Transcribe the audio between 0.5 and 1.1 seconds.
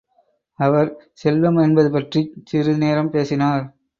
அவர்